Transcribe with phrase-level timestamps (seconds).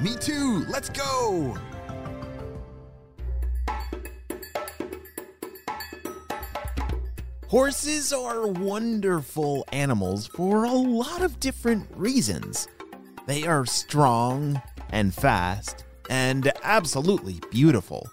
[0.00, 0.64] Me too!
[0.68, 1.56] Let's go!
[7.48, 12.68] Horses are wonderful animals for a lot of different reasons.
[13.26, 18.08] They are strong and fast and absolutely beautiful.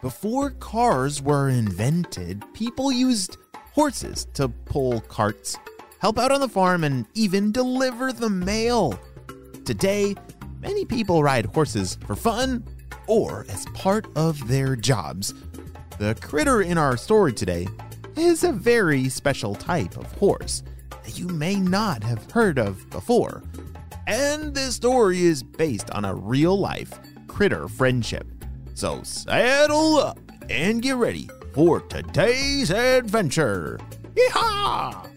[0.00, 3.36] Before cars were invented, people used
[3.74, 5.56] horses to pull carts,
[6.00, 8.98] help out on the farm, and even deliver the mail.
[9.64, 10.16] Today,
[10.62, 12.64] many people ride horses for fun
[13.06, 15.34] or as part of their jobs.
[15.98, 17.68] The critter in our story today
[18.16, 20.62] is a very special type of horse
[21.04, 23.42] that you may not have heard of before.
[24.06, 28.26] And this story is based on a real life critter friendship.
[28.74, 33.78] So saddle up and get ready for today's adventure.
[34.14, 35.08] Yeehaw!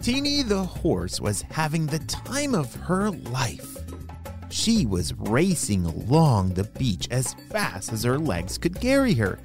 [0.00, 3.75] Teeny the horse was having the time of her life.
[4.48, 9.38] She was racing along the beach as fast as her legs could carry her.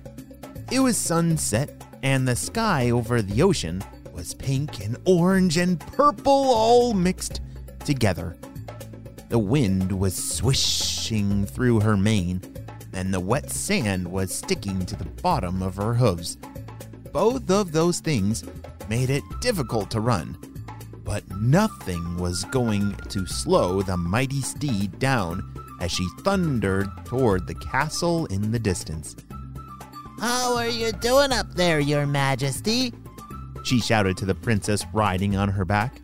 [0.71, 6.31] It was sunset, and the sky over the ocean was pink and orange and purple
[6.31, 7.41] all mixed
[7.83, 8.37] together.
[9.29, 12.41] The wind was swishing through her mane,
[12.93, 16.37] and the wet sand was sticking to the bottom of her hooves.
[17.11, 18.43] Both of those things
[18.89, 20.37] made it difficult to run,
[21.03, 25.43] but nothing was going to slow the mighty steed down
[25.79, 29.15] as she thundered toward the castle in the distance.
[30.19, 32.93] How are you doing up there, Your Majesty?
[33.63, 36.01] She shouted to the princess riding on her back.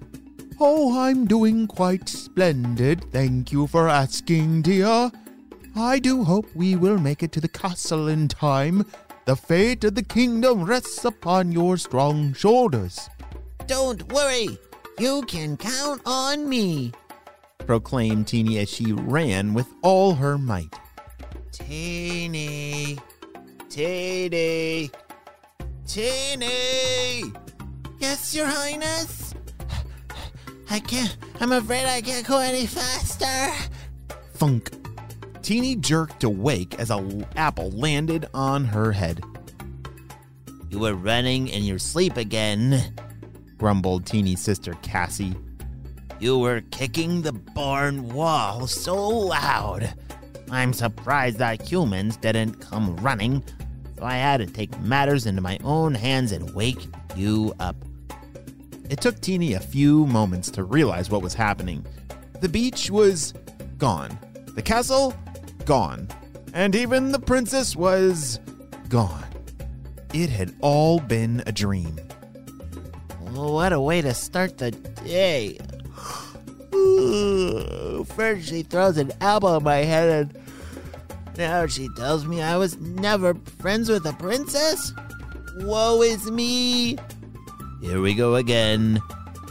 [0.60, 3.06] Oh, I'm doing quite splendid.
[3.12, 5.12] Thank you for asking, dear.
[5.76, 8.84] I do hope we will make it to the castle in time.
[9.26, 13.08] The fate of the kingdom rests upon your strong shoulders.
[13.68, 14.58] Don't worry,
[15.00, 16.92] you can count on me.
[17.60, 20.74] Proclaimed Teeny as she ran with all her might.
[21.52, 22.98] Teeny,
[23.70, 24.90] Teeny,
[25.86, 27.24] Teeny.
[28.00, 29.34] Yes, Your Highness.
[30.70, 31.18] I can't.
[31.40, 33.54] I'm afraid I can't go any faster.
[34.34, 34.72] Funk.
[35.42, 39.24] Teeny jerked awake as an apple landed on her head.
[40.70, 42.94] You were running in your sleep again,
[43.58, 45.36] grumbled Teeny's sister Cassie.
[46.20, 49.94] You were kicking the barn wall so loud.
[50.50, 53.44] I'm surprised that humans didn't come running,
[53.98, 57.76] so I had to take matters into my own hands and wake you up.
[58.90, 61.86] It took Teeny a few moments to realize what was happening.
[62.40, 63.34] The beach was
[63.78, 64.18] gone.
[64.56, 65.14] The castle,
[65.66, 66.08] gone.
[66.54, 68.40] And even the princess was
[68.88, 69.26] gone.
[70.14, 72.00] It had all been a dream.
[73.38, 75.60] What a way to start the day.
[78.16, 82.78] First, she throws an apple in my head, and now she tells me I was
[82.78, 84.92] never friends with a princess?
[85.58, 86.98] Woe is me!
[87.80, 89.00] Here we go again,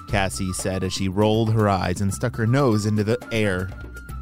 [0.09, 3.71] Cassie said as she rolled her eyes and stuck her nose into the air.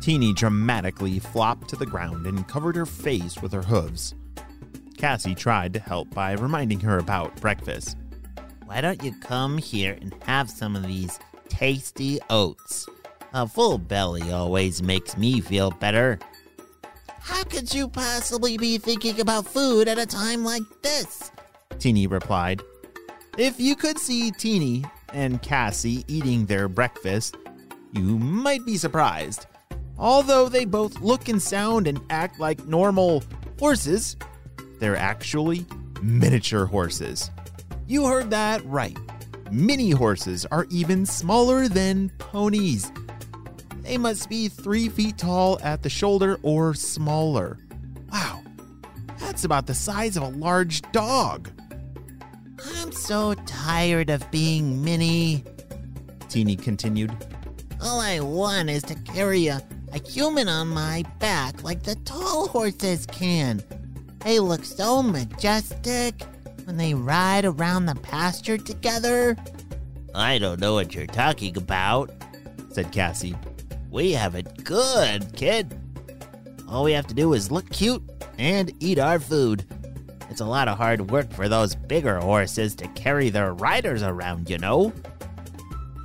[0.03, 4.15] Teeny dramatically flopped to the ground and covered her face with her hooves.
[4.99, 7.97] Cassie tried to help by reminding her about breakfast.
[8.67, 12.87] Why don't you come here and have some of these tasty oats?
[13.35, 16.19] A full belly always makes me feel better.
[17.21, 21.31] How could you possibly be thinking about food at a time like this?
[21.79, 22.63] Teeny replied.
[23.37, 27.37] If you could see Teeny and Cassie eating their breakfast,
[27.93, 29.47] you might be surprised.
[29.99, 33.23] Although they both look and sound and act like normal
[33.59, 34.17] horses,
[34.79, 35.67] they're actually
[36.03, 37.31] miniature horses.
[37.87, 38.97] You heard that right.
[39.51, 42.91] Mini horses are even smaller than ponies.
[43.83, 47.59] They must be three feet tall at the shoulder or smaller.
[48.11, 48.43] Wow,
[49.19, 51.51] that's about the size of a large dog.
[52.77, 55.45] I'm so tired of being mini.
[56.31, 57.15] Teeny continued.
[57.83, 62.49] All I want is to carry a, a human on my back like the tall
[62.49, 63.63] horses can.
[64.21, 66.25] They look so majestic
[66.65, 69.37] when they ride around the pasture together.
[70.15, 72.11] I don't know what you're talking about,
[72.71, 73.35] said Cassie.
[73.91, 75.79] We have it good, kid.
[76.69, 78.03] All we have to do is look cute
[78.39, 79.65] and eat our food.
[80.31, 84.51] It's a lot of hard work for those bigger horses to carry their riders around,
[84.51, 84.93] you know?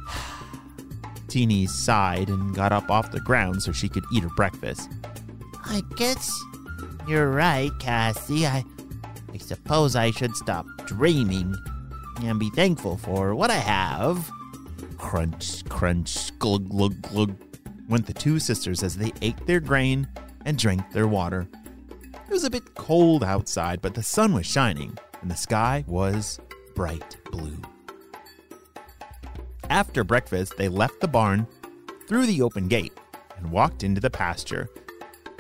[1.27, 4.89] Teeny sighed and got up off the ground so she could eat her breakfast.
[5.65, 6.31] I guess
[7.07, 8.45] you're right, Cassie.
[8.45, 8.63] I,
[9.33, 11.55] I suppose I should stop dreaming
[12.21, 14.29] and be thankful for what I have.
[14.97, 17.35] Crunch, crunch, glug, glug, glug,
[17.87, 20.07] went the two sisters as they ate their grain
[20.45, 21.47] and drank their water.
[22.13, 26.39] It was a bit cold outside, but the sun was shining and the sky was
[26.75, 27.57] bright blue.
[29.69, 31.47] After breakfast, they left the barn
[32.07, 32.93] through the open gate
[33.37, 34.69] and walked into the pasture.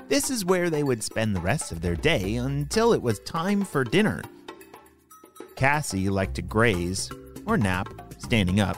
[0.09, 3.63] This is where they would spend the rest of their day until it was time
[3.63, 4.23] for dinner.
[5.55, 7.11] Cassie liked to graze
[7.45, 8.75] or nap standing up.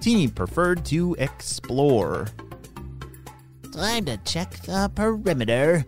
[0.00, 2.28] Teeny preferred to explore,
[3.72, 5.84] Time to check the perimeter.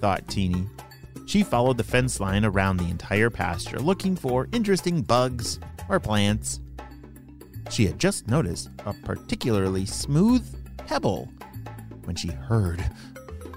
[0.00, 0.66] thought Teeny.
[1.26, 5.58] She followed the fence line around the entire pasture looking for interesting bugs
[5.88, 6.60] or plants.
[7.70, 10.44] She had just noticed a particularly smooth
[10.76, 11.32] pebble
[12.04, 12.84] when she heard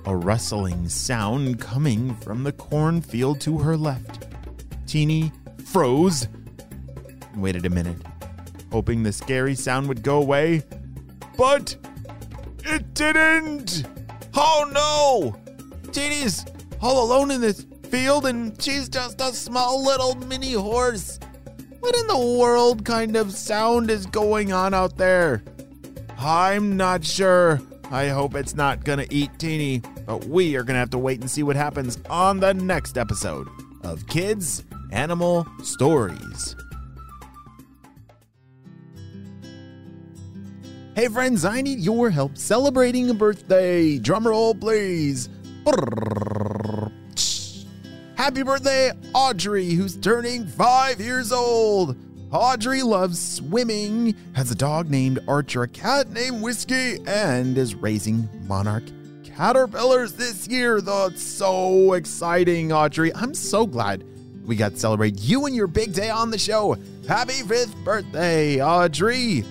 [0.07, 4.25] a rustling sound coming from the cornfield to her left.
[4.87, 5.33] Teeny
[5.65, 6.29] froze
[7.33, 7.97] and waited a minute,
[8.71, 10.63] hoping the scary sound would go away.
[11.37, 11.75] But
[12.63, 13.83] it didn't!
[14.33, 15.91] Oh no!
[15.91, 16.45] Teeny's
[16.81, 21.19] all alone in this field and she's just a small little mini horse.
[21.81, 25.43] What in the world kind of sound is going on out there?
[26.17, 27.59] I'm not sure.
[27.91, 31.29] I hope it's not gonna eat Teeny, but we are gonna have to wait and
[31.29, 33.47] see what happens on the next episode
[33.83, 36.55] of Kids Animal Stories.
[40.95, 43.99] Hey friends, I need your help celebrating a birthday.
[43.99, 45.29] Drumroll, please.
[48.15, 51.97] Happy birthday, Audrey, who's turning five years old.
[52.31, 58.27] Audrey loves swimming, has a dog named Archer, a cat named Whiskey, and is raising
[58.47, 58.83] monarch
[59.37, 60.81] caterpillars this year.
[60.81, 63.13] That's so exciting, Audrey.
[63.13, 64.03] I'm so glad
[64.45, 66.75] we got to celebrate you and your big day on the show.
[67.07, 69.43] Happy fifth birthday, Audrey.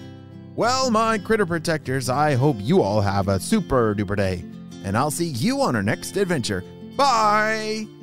[0.57, 4.45] Well, my critter protectors, I hope you all have a super duper day.
[4.85, 6.65] And I'll see you on our next adventure.
[6.97, 7.96] Bye!